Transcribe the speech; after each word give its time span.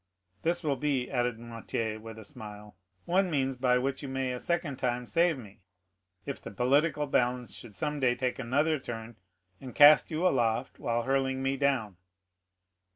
This 0.41 0.63
will 0.63 0.77
be," 0.77 1.11
added 1.11 1.37
Noirtier, 1.37 2.01
with 2.01 2.17
a 2.17 2.23
smile, 2.23 2.75
"one 3.05 3.29
means 3.29 3.55
by 3.55 3.77
which 3.77 4.01
you 4.01 4.07
may 4.07 4.31
a 4.33 4.39
second 4.39 4.77
time 4.77 5.05
save 5.05 5.37
me, 5.37 5.61
if 6.25 6.41
the 6.41 6.49
political 6.49 7.05
balance 7.05 7.53
should 7.53 7.75
some 7.75 7.99
day 7.99 8.15
take 8.15 8.39
another 8.39 8.79
turn, 8.79 9.17
and 9.59 9.75
cast 9.75 10.09
you 10.09 10.25
aloft 10.25 10.79
while 10.79 11.03
hurling 11.03 11.43
me 11.43 11.55
down. 11.55 11.97